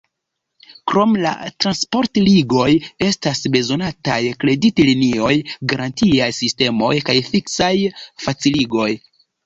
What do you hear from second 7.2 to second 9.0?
fiskaj faciligoj.